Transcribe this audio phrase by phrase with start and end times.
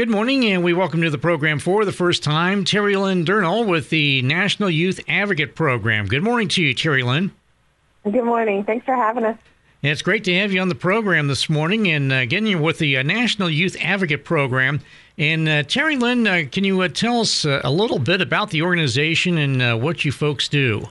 [0.00, 3.66] Good morning, and we welcome to the program for the first time Terry Lynn Durnall
[3.66, 6.06] with the National Youth Advocate Program.
[6.06, 7.32] Good morning to you, Terry Lynn.
[8.04, 8.64] Good morning.
[8.64, 9.36] Thanks for having us.
[9.82, 12.78] it's great to have you on the program this morning and uh, getting you with
[12.78, 14.80] the uh, National Youth Advocate Program.
[15.18, 18.48] And uh, Terry Lynn, uh, can you uh, tell us uh, a little bit about
[18.48, 20.88] the organization and what you folks do?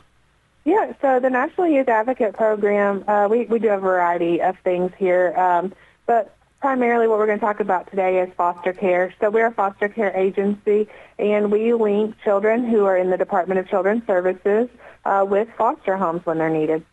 [0.65, 5.33] Yeah, so the National Youth Advocate Program, we, we do a variety of things here.
[5.35, 5.73] Um,
[6.05, 9.13] but primarily what we're going to talk about today is foster care.
[9.19, 10.87] So we're a foster care agency,
[11.17, 14.69] and we link children who are in the Department of Children's Services
[15.05, 16.85] uh, with foster homes when they're needed.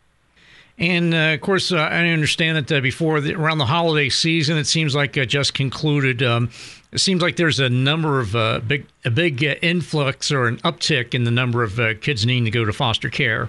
[0.78, 4.58] And uh, of course, uh, I understand that uh, before the, around the holiday season,
[4.58, 6.22] it seems like uh, just concluded.
[6.22, 6.50] Um,
[6.92, 11.14] it seems like there's a number of uh, big, a big influx or an uptick
[11.14, 13.48] in the number of kids needing to go to foster care.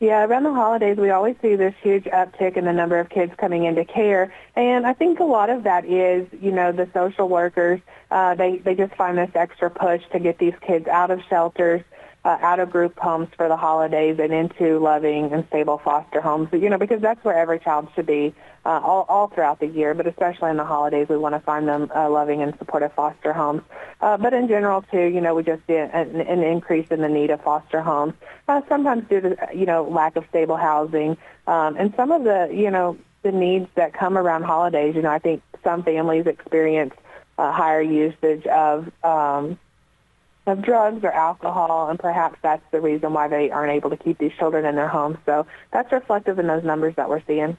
[0.00, 3.34] Yeah, around the holidays, we always see this huge uptick in the number of kids
[3.36, 4.32] coming into care.
[4.56, 8.56] And I think a lot of that is, you know, the social workers, uh, they,
[8.56, 11.82] they just find this extra push to get these kids out of shelters
[12.24, 16.48] uh, out of group homes for the holidays and into loving and stable foster homes.
[16.52, 19.94] You know, because that's where every child should be uh, all, all throughout the year,
[19.94, 23.32] but especially in the holidays, we want to find them uh, loving and supportive foster
[23.32, 23.62] homes.
[24.00, 27.08] Uh, but in general, too, you know, we just see an, an increase in the
[27.08, 28.12] need of foster homes,
[28.48, 31.16] uh, sometimes due to, you know, lack of stable housing.
[31.46, 35.10] Um, and some of the, you know, the needs that come around holidays, you know,
[35.10, 36.94] I think some families experience
[37.38, 39.58] uh, higher usage of um,
[40.46, 44.18] of drugs or alcohol, and perhaps that's the reason why they aren't able to keep
[44.18, 45.18] these children in their homes.
[45.26, 47.56] So that's reflective in those numbers that we're seeing.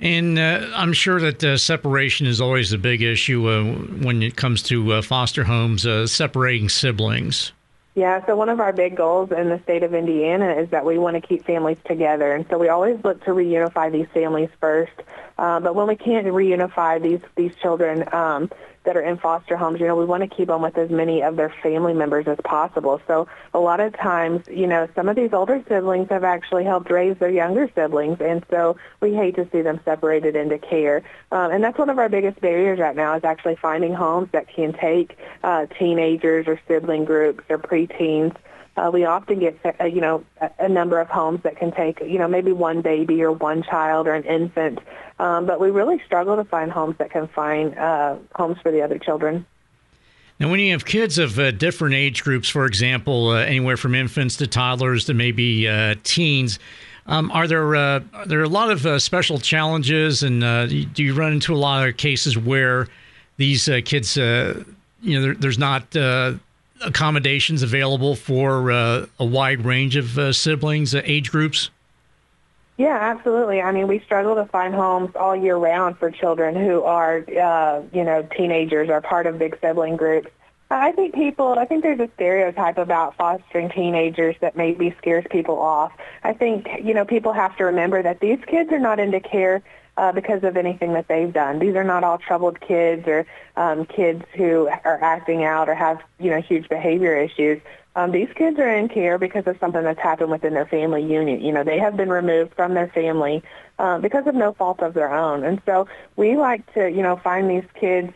[0.00, 3.64] And uh, I'm sure that uh, separation is always a big issue uh,
[4.04, 7.52] when it comes to uh, foster homes, uh, separating siblings.
[7.96, 10.98] Yeah, so one of our big goals in the state of Indiana is that we
[10.98, 12.32] want to keep families together.
[12.32, 14.92] And so we always look to reunify these families first.
[15.38, 18.50] Uh, but when we can't reunify these, these children, um,
[18.88, 21.22] that are in foster homes, you know, we want to keep them with as many
[21.22, 23.02] of their family members as possible.
[23.06, 26.90] So a lot of times, you know, some of these older siblings have actually helped
[26.90, 31.02] raise their younger siblings, and so we hate to see them separated into care.
[31.30, 34.48] Um, and that's one of our biggest barriers right now is actually finding homes that
[34.48, 38.34] can take uh, teenagers or sibling groups or preteens
[38.78, 40.24] uh, we often get, uh, you know,
[40.58, 44.06] a, number of homes that can take, you know, maybe one baby or one child
[44.06, 44.78] or an infant.
[45.18, 48.82] Um, but we really struggle to find homes that can find uh, homes for the
[48.82, 49.44] other children.
[50.38, 53.96] Now, when you have kids of uh, different age groups, for example, uh, anywhere from
[53.96, 56.60] infants to toddlers to maybe uh, teens,
[57.06, 61.54] um, are there are there a lot of special challenges, and do you run into
[61.54, 62.86] a lot of cases where
[63.38, 64.64] these kids, you
[65.02, 65.90] know, there, there's not
[66.82, 71.70] accommodations available for uh, a wide range of uh, siblings, uh, age groups?
[72.76, 73.60] Yeah, absolutely.
[73.60, 77.82] I mean, we struggle to find homes all year round for children who are, uh,
[77.92, 80.30] you know, teenagers or part of big sibling groups.
[80.70, 85.58] I think people, I think there's a stereotype about fostering teenagers that maybe scares people
[85.58, 85.92] off.
[86.22, 89.62] I think, you know, people have to remember that these kids are not into care
[89.98, 91.58] uh, because of anything that they've done.
[91.58, 93.26] These are not all troubled kids or
[93.56, 97.60] um, kids who are acting out or have you know huge behavior issues.
[97.96, 101.40] Um, these kids are in care because of something that's happened within their family unit.
[101.40, 103.42] You know, they have been removed from their family
[103.80, 105.42] uh, because of no fault of their own.
[105.42, 108.12] And so we like to, you know, find these kids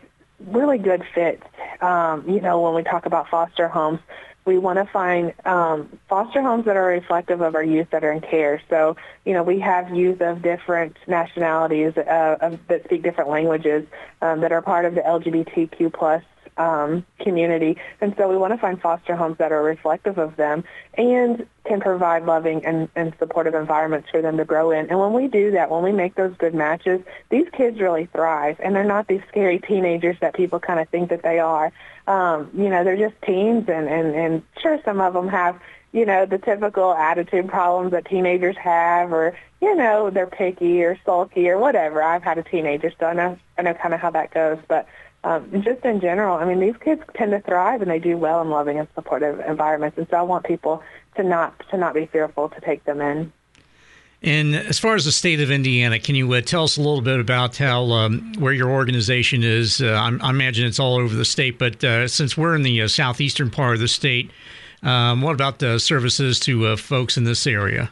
[0.47, 1.43] really good fits.
[1.81, 3.99] Um, you know, when we talk about foster homes,
[4.45, 8.11] we want to find um, foster homes that are reflective of our youth that are
[8.11, 8.61] in care.
[8.69, 13.85] So, you know, we have youth of different nationalities uh, of, that speak different languages
[14.21, 16.23] um, that are part of the LGBTQ plus
[16.57, 17.77] um, community.
[18.01, 20.63] And so we want to find foster homes that are reflective of them
[20.95, 24.89] and can provide loving and, and supportive environments for them to grow in.
[24.89, 28.59] And when we do that, when we make those good matches, these kids really thrive.
[28.61, 31.71] And they're not these scary teenagers that people kind of think that they are.
[32.07, 35.59] Um, you know, they're just teens and, and, and sure some of them have
[35.93, 40.99] you know, the typical attitude problems that teenagers have or, you know, they're picky or
[41.05, 42.01] sulky or whatever.
[42.01, 44.57] I've had a teenager, so I know, I know kind of how that goes.
[44.67, 44.87] But
[45.23, 48.41] um, just in general, I mean, these kids tend to thrive and they do well
[48.41, 49.97] in loving and supportive environments.
[49.97, 50.83] And so I want people
[51.15, 53.31] to not to not be fearful to take them in.
[54.21, 57.01] And as far as the state of Indiana, can you uh, tell us a little
[57.01, 59.81] bit about how um, where your organization is?
[59.81, 62.87] Uh, I imagine it's all over the state, but uh, since we're in the uh,
[62.87, 64.31] southeastern part of the state,
[64.81, 67.91] um, what about the services to uh, folks in this area?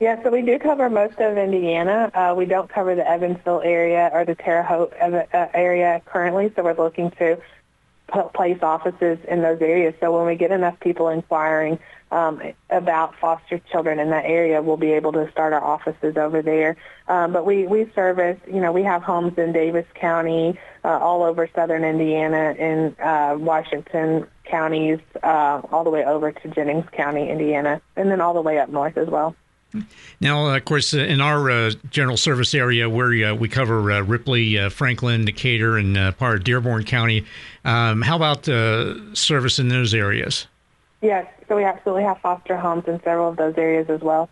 [0.00, 2.10] Yeah, so we do cover most of Indiana.
[2.14, 6.64] Uh, we don't cover the Evansville area or the Terre Haute uh, area currently, so
[6.64, 7.38] we're looking to
[8.34, 9.92] place offices in those areas.
[10.00, 11.78] So when we get enough people inquiring
[12.10, 16.40] um, about foster children in that area, we'll be able to start our offices over
[16.40, 16.78] there.
[17.06, 21.22] Um, but we, we service, you know, we have homes in Daviess County, uh, all
[21.22, 27.28] over southern Indiana, in uh, Washington counties, uh, all the way over to Jennings County,
[27.28, 29.36] Indiana, and then all the way up north as well.
[30.20, 34.00] Now, of course, uh, in our uh, general service area, where uh, we cover uh,
[34.02, 37.24] Ripley, uh, Franklin, Decatur, and uh, part of Dearborn County,
[37.64, 38.44] um, how about
[39.16, 40.46] service in those areas?
[41.02, 44.28] Yes, so we absolutely have foster homes in several of those areas as well.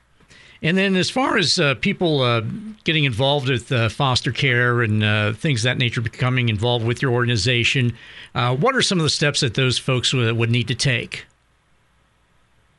[0.60, 2.42] And then, as far as people
[2.82, 7.96] getting involved with foster care and things that nature, becoming involved with your organization,
[8.34, 11.26] what are some of the steps that those folks would need to take?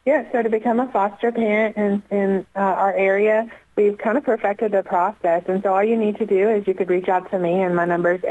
[0.09, 4.23] Yeah, so to become a foster parent in, in uh, our area, we've kind of
[4.23, 5.43] perfected the process.
[5.47, 7.75] And so all you need to do is you could reach out to me, and
[7.75, 8.21] my number is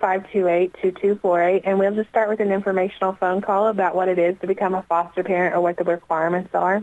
[0.00, 4.46] 812-528-2248, and we'll just start with an informational phone call about what it is to
[4.46, 6.82] become a foster parent or what the requirements are.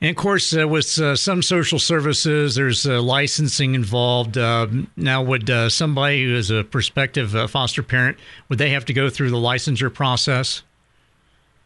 [0.00, 4.36] And of course, uh, with uh, some social services, there's uh, licensing involved.
[4.36, 8.84] Um, now, would uh, somebody who is a prospective uh, foster parent would they have
[8.86, 10.62] to go through the licensure process?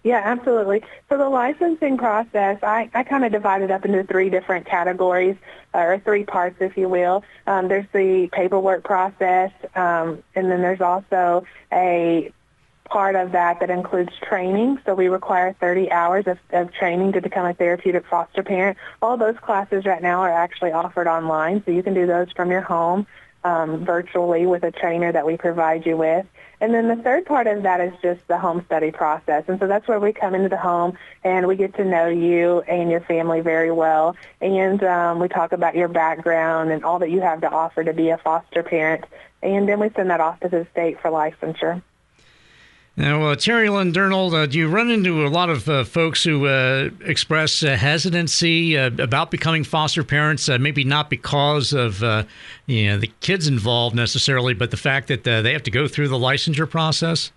[0.05, 0.83] Yeah, absolutely.
[1.09, 5.37] So the licensing process, I, I kind of divide it up into three different categories,
[5.75, 7.25] uh, or three parts, if you will.
[7.47, 12.33] Um, there's the paperwork process, um, and then there's also a
[12.85, 14.79] part of that that includes training.
[14.87, 18.79] So we require 30 hours of, of training to become a therapeutic foster parent.
[19.03, 22.51] All those classes right now are actually offered online, so you can do those from
[22.51, 23.07] your home
[23.45, 26.27] um, virtually with a trainer that we provide you with.
[26.61, 29.45] And then the third part of that is just the home study process.
[29.47, 32.61] And so that's where we come into the home and we get to know you
[32.63, 34.17] and your family very well.
[34.41, 37.93] And um, we talk about your background and all that you have to offer to
[37.93, 39.05] be a foster parent.
[39.41, 41.81] And then we send that off to the state for licensure.
[42.99, 46.25] Now, uh, Terry Lynn Durnall, uh, do you run into a lot of uh, folks
[46.25, 50.49] who uh, express uh, hesitancy uh, about becoming foster parents?
[50.49, 52.03] maybe not because of
[52.67, 56.09] you know the kids involved necessarily, but the fact that they have to go through
[56.09, 57.31] the licensure process.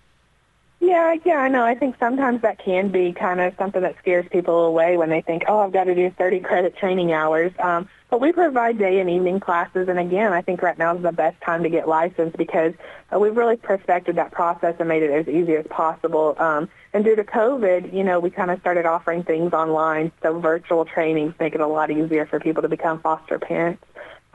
[0.80, 1.64] Yeah, yeah, I know.
[1.64, 5.20] I think sometimes that can be kind of something that scares people away when they
[5.20, 9.00] think, "Oh, I've got to do 30 credit training hours." Um, but we provide day
[9.00, 11.88] and evening classes, and again, I think right now is the best time to get
[11.88, 12.74] licensed because
[13.10, 16.36] uh, we've really perfected that process and made it as easy as possible.
[16.38, 20.38] Um, and due to COVID, you know, we kind of started offering things online, so
[20.38, 23.82] virtual trainings make it a lot easier for people to become foster parents.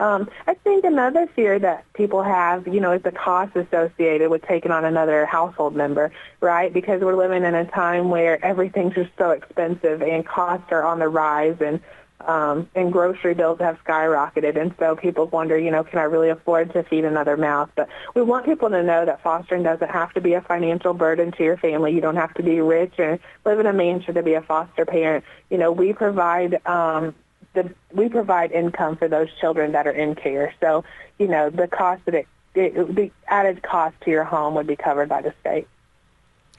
[0.00, 4.42] Um, I think another fear that people have, you know, is the cost associated with
[4.42, 6.10] taking on another household member,
[6.40, 6.72] right?
[6.72, 10.98] Because we're living in a time where everything's just so expensive and costs are on
[10.98, 11.80] the rise and
[12.20, 14.60] um, and grocery bills have skyrocketed.
[14.60, 17.70] And so people wonder, you know, can I really afford to feed another mouth?
[17.74, 21.32] But we want people to know that fostering doesn't have to be a financial burden
[21.32, 21.94] to your family.
[21.94, 24.84] You don't have to be rich and live in a mansion to be a foster
[24.84, 25.24] parent.
[25.50, 27.14] You know, we provide um,
[27.54, 30.54] the we provide income for those children that are in care.
[30.60, 30.84] So,
[31.18, 34.76] you know, the cost that it, it the added cost to your home would be
[34.76, 35.68] covered by the state.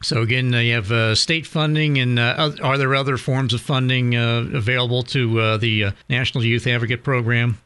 [0.01, 3.61] So again, uh, you have uh, state funding, and uh, are there other forms of
[3.61, 7.57] funding uh, available to uh, the uh, National Youth Advocate Program?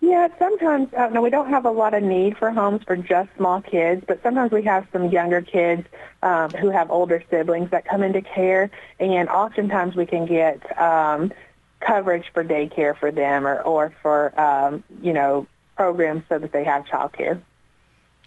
[0.00, 3.30] Yeah, sometimes uh, no, we don't have a lot of need for homes for just
[3.36, 5.86] small kids, but sometimes we have some younger kids
[6.22, 11.32] um, who have older siblings that come into care, and oftentimes we can get um,
[11.80, 16.64] coverage for daycare for them, or or for um, you know programs so that they
[16.64, 17.40] have childcare.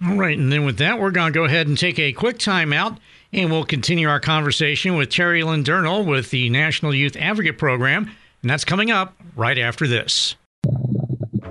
[0.06, 2.38] All right, and then with that, we're going to go ahead and take a quick
[2.38, 2.98] timeout.
[3.34, 8.10] And we'll continue our conversation with Terry Lynn Durnall with the National Youth Advocate Program.
[8.42, 10.36] And that's coming up right after this.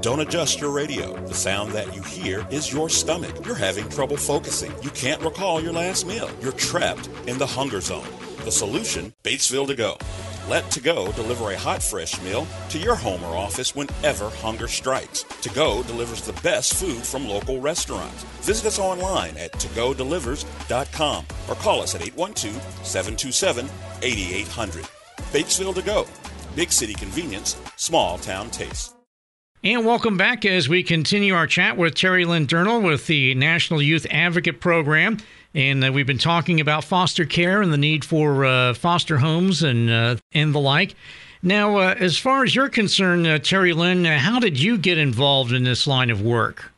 [0.01, 1.17] Don't adjust your radio.
[1.27, 3.45] The sound that you hear is your stomach.
[3.45, 4.73] You're having trouble focusing.
[4.83, 6.31] You can't recall your last meal.
[6.41, 8.07] You're trapped in the hunger zone.
[8.45, 9.97] The solution Batesville to go.
[10.49, 14.69] Let To Go deliver a hot, fresh meal to your home or office whenever hunger
[14.69, 15.25] strikes.
[15.43, 18.23] To Go delivers the best food from local restaurants.
[18.43, 22.55] Visit us online at togodelivers.com or call us at 812
[22.87, 23.69] 727
[24.03, 24.85] 8800.
[25.33, 26.07] Batesville To Go.
[26.55, 28.95] Big city convenience, small town taste.
[29.65, 33.83] And welcome back as we continue our chat with Terry Lynn Durnall with the National
[33.83, 35.17] Youth Advocate Program.
[35.57, 39.63] And uh, we've been talking about foster care and the need for uh, foster homes
[39.63, 40.95] and, uh, and the like.
[41.43, 44.99] Now, uh, as far as you're concerned, uh, Terry Lynn, uh, how did you get
[44.99, 46.73] involved in this line of work?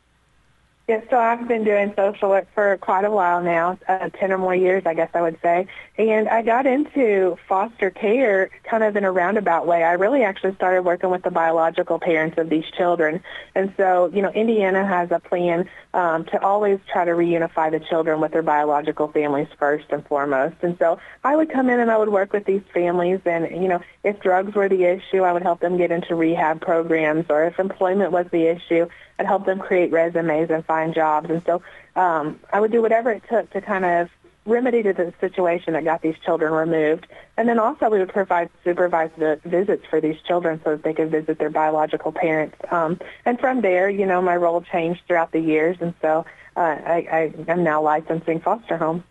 [0.89, 4.39] Yeah, so I've been doing social work for quite a while now, uh, 10 or
[4.39, 5.67] more years, I guess I would say.
[5.99, 9.83] And I got into foster care kind of in a roundabout way.
[9.83, 13.21] I really actually started working with the biological parents of these children.
[13.53, 17.81] And so, you know, Indiana has a plan um, to always try to reunify the
[17.81, 20.55] children with their biological families first and foremost.
[20.63, 23.19] And so I would come in and I would work with these families.
[23.25, 26.61] And, you know, if drugs were the issue, I would help them get into rehab
[26.61, 27.25] programs.
[27.29, 28.87] Or if employment was the issue,
[29.19, 31.29] I'd help them create resumes and find jobs.
[31.29, 31.61] And so
[31.95, 34.09] um, I would do whatever it took to kind of
[34.45, 37.07] remedy to the situation that got these children removed.
[37.37, 39.13] And then also we would provide supervised
[39.45, 42.57] visits for these children so that they could visit their biological parents.
[42.71, 45.77] Um, and from there, you know, my role changed throughout the years.
[45.79, 49.03] And so uh, I, I am now licensing foster homes.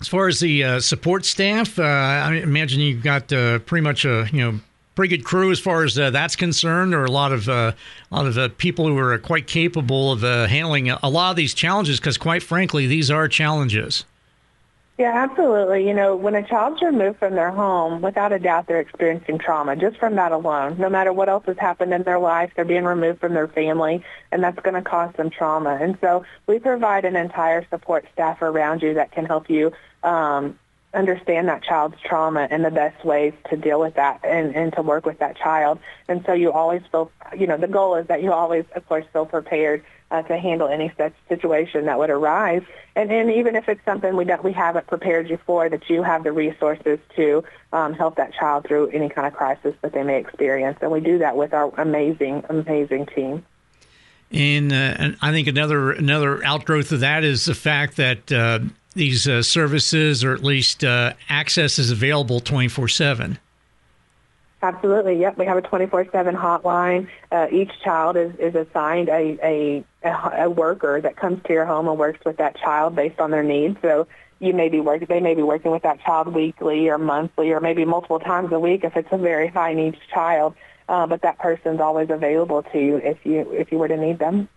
[0.00, 4.06] As far as the uh, support staff, uh, I imagine you've got uh, pretty much
[4.06, 4.60] a you know
[4.94, 7.72] pretty good crew as far as uh, that's concerned, or a lot of uh,
[8.10, 11.36] a lot of uh, people who are quite capable of uh, handling a lot of
[11.36, 11.98] these challenges.
[11.98, 14.04] Because quite frankly, these are challenges.
[15.00, 15.88] Yeah, absolutely.
[15.88, 19.74] You know, when a child's removed from their home, without a doubt, they're experiencing trauma
[19.74, 20.76] just from that alone.
[20.78, 24.04] No matter what else has happened in their life, they're being removed from their family,
[24.30, 25.78] and that's going to cause them trauma.
[25.80, 30.58] And so we provide an entire support staff around you that can help you um,
[30.92, 34.82] understand that child's trauma and the best ways to deal with that and, and to
[34.82, 35.78] work with that child.
[36.08, 39.04] And so you always feel, you know, the goal is that you always, of course,
[39.12, 42.62] feel prepared uh, to handle any such situation that would arise.
[42.96, 46.02] And, and even if it's something we don't, we haven't prepared you for, that you
[46.02, 50.02] have the resources to um, help that child through any kind of crisis that they
[50.02, 50.78] may experience.
[50.80, 53.44] And we do that with our amazing, amazing team.
[54.32, 58.60] And, uh, and I think another another outgrowth of that is the fact that uh,
[58.94, 63.38] these uh, services, or at least uh, access, is available 24 7.
[64.62, 65.18] Absolutely.
[65.18, 65.38] Yep.
[65.38, 67.08] We have a 24/7 hotline.
[67.32, 69.84] Uh, each child is, is assigned a, a,
[70.42, 73.42] a worker that comes to your home and works with that child based on their
[73.42, 73.78] needs.
[73.80, 74.06] So
[74.38, 75.06] you may be working.
[75.08, 78.58] They may be working with that child weekly or monthly or maybe multiple times a
[78.58, 80.54] week if it's a very high needs child.
[80.90, 84.18] Uh, but that person's always available to you if you if you were to need
[84.18, 84.48] them.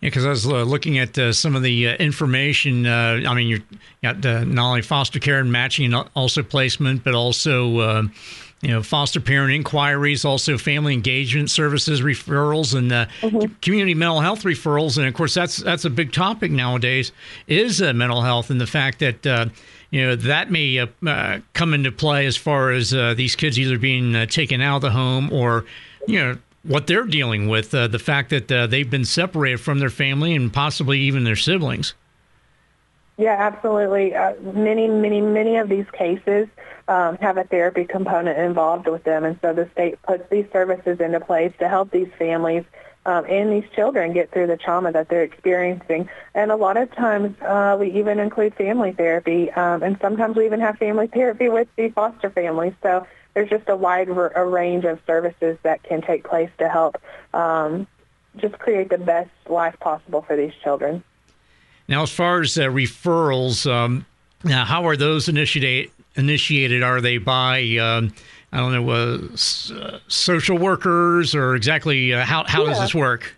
[0.00, 2.86] Yeah, because I was uh, looking at uh, some of the uh, information.
[2.86, 3.62] Uh, I mean, you
[4.00, 8.02] got uh, not only foster care and matching, and also placement, but also uh,
[8.60, 13.52] you know foster parent inquiries, also family engagement services referrals, and mm-hmm.
[13.60, 14.98] community mental health referrals.
[14.98, 17.10] And of course, that's that's a big topic nowadays
[17.48, 19.50] is mental health and the fact that.
[19.90, 20.86] you know that may
[21.54, 25.32] come into play as far as these kids either being taken out of the home
[25.32, 25.64] or
[26.06, 29.78] you know what they're dealing with, uh, the fact that uh, they've been separated from
[29.78, 31.94] their family and possibly even their siblings.
[33.16, 34.14] Yeah, absolutely.
[34.14, 36.48] Uh, many, many, many of these cases
[36.86, 41.00] um, have a therapy component involved with them, and so the state puts these services
[41.00, 42.64] into place to help these families
[43.08, 46.10] um, and these children get through the trauma that they're experiencing.
[46.34, 50.44] And a lot of times uh, we even include family therapy, um, and sometimes we
[50.44, 52.74] even have family therapy with the foster families.
[52.82, 53.06] So
[53.38, 57.00] there's just a wide a range of services that can take place to help
[57.34, 57.86] um,
[58.36, 61.04] just create the best life possible for these children.
[61.86, 64.04] Now, as far as uh, referrals, um,
[64.42, 66.82] now how are those initiate, initiated?
[66.82, 68.12] Are they by um,
[68.52, 69.18] I don't know, uh,
[69.72, 72.70] uh, social workers, or exactly uh, how how yeah.
[72.70, 73.36] does this work?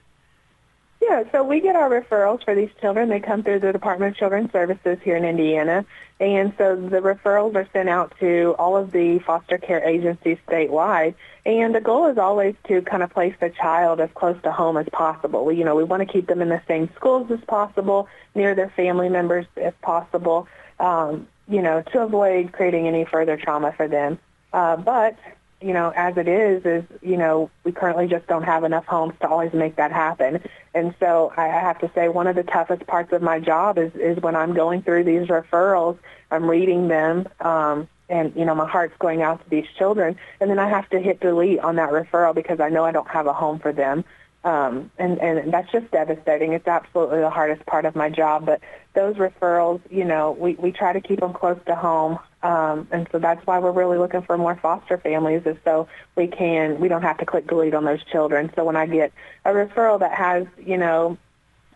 [1.11, 3.09] Yeah, so we get our referrals for these children.
[3.09, 5.85] They come through the Department of Children's Services here in Indiana.
[6.21, 11.14] And so the referrals are sent out to all of the foster care agencies statewide.
[11.45, 14.76] And the goal is always to kind of place the child as close to home
[14.76, 15.45] as possible.
[15.45, 18.55] We, you know, we want to keep them in the same schools as possible, near
[18.55, 20.47] their family members if possible,
[20.79, 24.17] um, you know, to avoid creating any further trauma for them.
[24.52, 25.17] Uh, but
[25.61, 29.14] you know, as it is, is, you know, we currently just don't have enough homes
[29.21, 30.43] to always make that happen.
[30.75, 33.93] And so I have to say one of the toughest parts of my job is,
[33.95, 35.99] is when I'm going through these referrals,
[36.31, 40.17] I'm reading them, um, and, you know, my heart's going out to these children.
[40.40, 43.09] And then I have to hit delete on that referral because I know I don't
[43.09, 44.05] have a home for them.
[44.43, 46.55] Um, and, and that's just devastating.
[46.55, 48.47] It's absolutely the hardest part of my job.
[48.47, 48.62] But
[48.95, 52.19] those referrals, you know, we, we try to keep them close to home.
[52.43, 56.27] Um, and so that's why we're really looking for more foster families is so we
[56.27, 58.51] can, we don't have to click delete on those children.
[58.57, 59.13] So when I get
[59.45, 61.19] a referral that has, you know,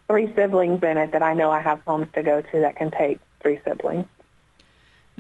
[0.07, 2.91] three siblings in it that I know I have homes to go to that can
[2.91, 4.07] take three siblings.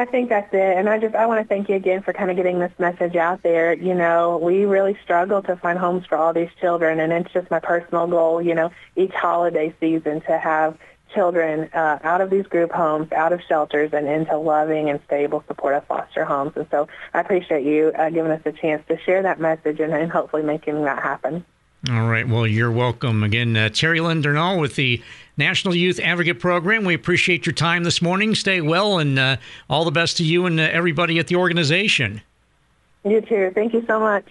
[0.00, 0.78] I think that's it.
[0.78, 3.16] And I just I want to thank you again for kind of getting this message
[3.16, 3.74] out there.
[3.74, 7.50] You know, we really struggle to find homes for all these children, and it's just
[7.50, 8.40] my personal goal.
[8.40, 10.78] You know, each holiday season to have
[11.14, 15.44] children uh, out of these group homes, out of shelters, and into loving and stable,
[15.46, 16.52] supportive foster homes.
[16.56, 19.92] And so I appreciate you uh, giving us a chance to share that message and,
[19.92, 21.44] and hopefully making that happen.
[21.88, 22.28] All right.
[22.28, 23.22] Well, you're welcome.
[23.22, 24.22] Again, uh, Terry Lynn
[24.58, 25.02] with the
[25.40, 26.84] National Youth Advocate Program.
[26.84, 28.34] We appreciate your time this morning.
[28.34, 29.36] Stay well, and uh,
[29.70, 32.20] all the best to you and uh, everybody at the organization.
[33.04, 33.50] You too.
[33.54, 34.26] Thank you so much.